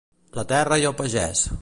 La 0.39 0.45
terra 0.53 0.79
i 0.85 0.89
el 0.93 0.97
pagès. 1.03 1.45